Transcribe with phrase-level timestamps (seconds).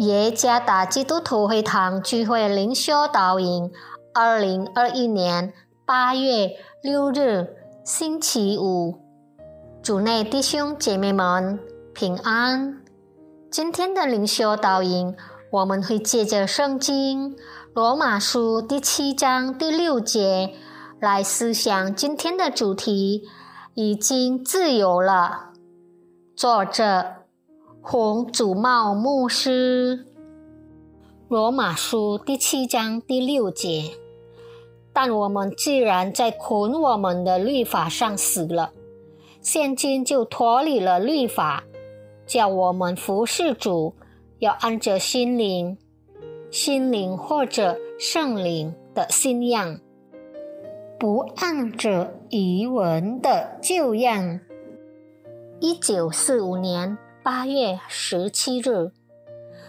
[0.00, 3.70] 耶加达基督徒会堂聚会灵修导引，
[4.14, 5.52] 二零二一年
[5.84, 6.52] 八月
[6.82, 8.98] 六日星期五，
[9.82, 11.60] 主内弟兄姐妹们
[11.92, 12.80] 平安。
[13.50, 15.14] 今天的灵修导引，
[15.50, 17.36] 我们会借着圣经
[17.74, 20.54] 罗马书第七章第六节
[20.98, 23.28] 来思想今天的主题：
[23.74, 25.50] 已经自由了。
[26.34, 27.19] 作者。
[27.82, 30.06] 洪祖茂牧师，
[31.28, 33.92] 罗马书第七章第六节。
[34.92, 38.72] 但我们既然在捆我们的律法上死了，
[39.40, 41.64] 现今就脱离了律法，
[42.26, 43.94] 叫我们服侍主，
[44.40, 45.78] 要按着心灵、
[46.50, 49.80] 心灵或者圣灵的信仰，
[50.98, 54.38] 不按着遗文的旧样。
[55.60, 56.98] 一九四五年。
[57.32, 58.90] 八月十七日，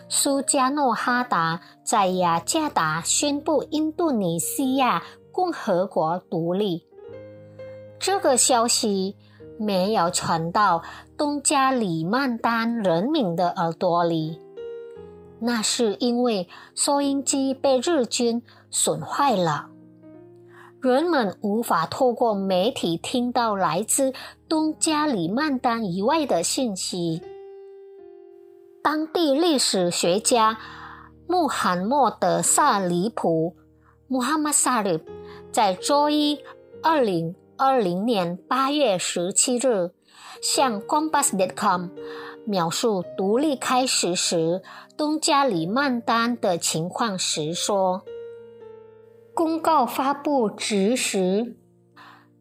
[0.10, 6.88] 苏加诺哈达在雅加达宣布印度尼西亚共和国独立。
[8.00, 9.16] 这个消息
[9.60, 10.82] 没有传到
[11.16, 14.42] 东加里曼丹人民的耳朵里，
[15.40, 19.68] 那是因为收音机被日军损坏了。
[20.82, 24.12] 人们无法透过媒体听到来自
[24.50, 27.22] 东加里曼丹以外的信息。
[28.84, 30.58] 当地历史学家
[31.28, 33.56] 穆罕默德萨里普
[34.08, 35.04] 穆罕默萨里
[35.52, 36.40] 在周一
[36.82, 39.92] 二零二零年八月十七日
[40.42, 41.90] 向 Compass.com
[42.48, 44.64] 描述独立开始时
[44.98, 48.02] 东加里曼丹的情况时说
[49.36, 51.56] ：“公告发布之时，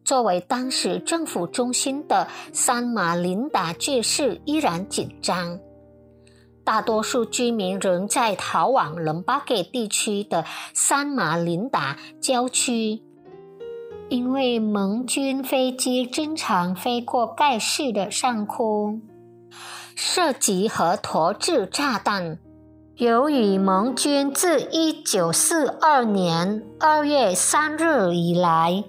[0.03, 5.59] 作为当时政府中心的三马林达爵士依然紧张。”
[6.71, 13.01] 大多数居民仍在逃往伦巴给地区的三马林达郊区，
[14.07, 19.01] 因为盟军飞机经常飞过盖世的上空，
[19.97, 22.39] 射击和投掷炸弹。
[22.95, 28.85] 由于盟军自一九四二年二月三日以来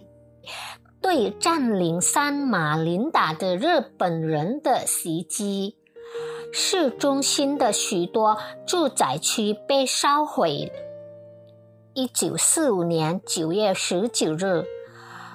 [1.00, 5.81] 对占领三马林达的日本人的袭击。
[6.52, 8.36] 市中心的许多
[8.66, 10.70] 住宅区被烧毁。
[11.94, 14.64] 一九四五年九月十九日，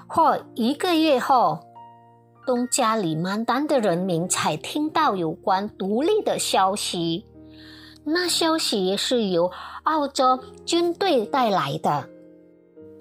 [0.08, 1.60] 或一个月后，
[2.46, 7.26] 东加里曼丹的人民才听到有关独立的消息。
[8.04, 9.52] 那消息是由
[9.84, 12.10] 澳洲军队带来的。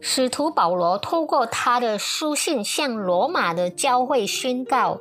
[0.01, 5.01] 使徒保罗透过他的书信向罗马的教会宣告。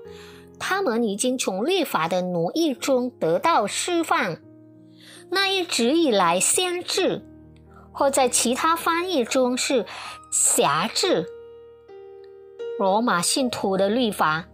[0.60, 4.38] 他们已经从律法的奴役中得到释放。
[5.30, 7.24] 那一直以来限制，
[7.92, 9.86] 或在其他翻译中是
[10.32, 11.26] 辖制，
[12.78, 14.46] 罗马信徒的律法，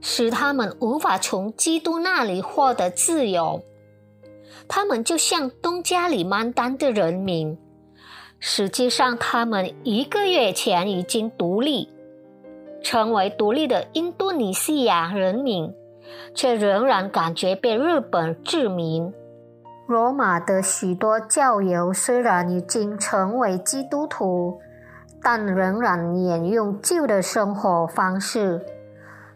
[0.00, 3.62] 使他们无法从基督那里获得自由。
[4.68, 7.58] 他们就像东加里曼丹的人民，
[8.38, 11.88] 实际上他们一个月前已经独立。
[12.82, 15.72] 成为独立的印度尼西亚人民，
[16.34, 19.12] 却仍然感觉被日本殖民。
[19.86, 24.58] 罗马的许多教友虽然已经成为基督徒，
[25.22, 28.64] 但仍然沿用旧的生活方式。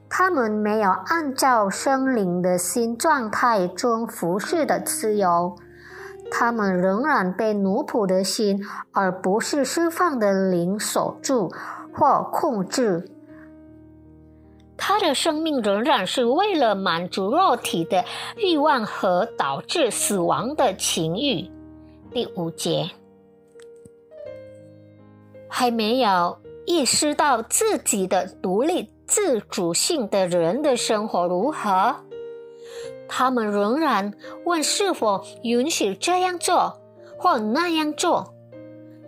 [0.09, 5.57] 他们没有按照生灵的新状态中服侍的自由，
[6.31, 11.53] 他们仍然被奴仆的心，而不是释放的灵锁住
[11.93, 13.11] 或控制。
[14.79, 18.05] 他的生命仍然是为了满足肉体的
[18.37, 21.51] 欲望和导致死亡的情欲。
[22.13, 22.91] 第五节，
[25.49, 31.97] 还没有意识到自己的独立自主性的人的生活如何，
[33.09, 34.13] 他们仍然
[34.45, 36.81] 问是否允许这样做
[37.19, 38.35] 或那样做，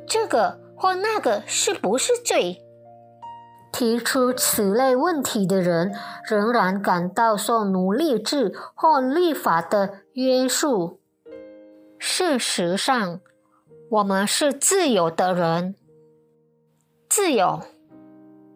[0.06, 2.62] 这个或那个是不是罪？
[3.70, 5.94] 提出此类问题的人
[6.24, 11.00] 仍然感到受奴隶制或律法的约束。
[11.98, 13.20] 事实上，
[13.90, 15.74] 我们是自由的人。
[17.08, 17.60] 自由，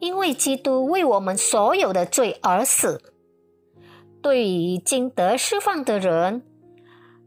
[0.00, 3.00] 因为基督为我们所有的罪而死。
[4.20, 6.42] 对于已经得释放的人，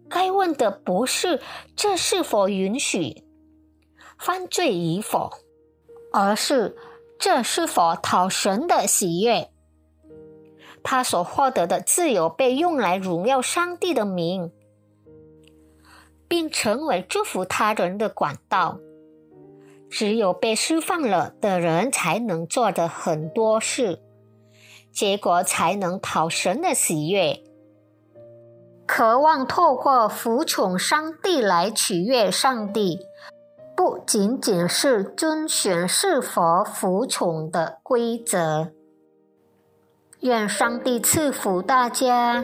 [0.10, 1.40] 该问的不是
[1.76, 3.24] 这是否允许
[4.18, 5.32] 犯罪与否，
[6.12, 6.76] 而是。
[7.20, 9.50] 这是否讨神的喜悦？
[10.84, 14.52] 他所获得的自由被用来荣耀上帝的名。
[16.28, 18.80] 并成为祝福他人的管道。
[19.90, 24.02] 只有被释放了的人，才能做的很多事，
[24.92, 27.42] 结果才能讨神的喜悦。
[28.88, 33.00] 渴望透过服从上帝来取悦上帝，
[33.86, 38.72] 不仅仅是遵循是否服从的规则。
[40.22, 42.44] 愿上帝赐福大家。